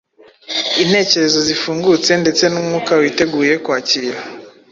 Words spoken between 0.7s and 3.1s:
intekerezo zifungutse ndetse n’umwuka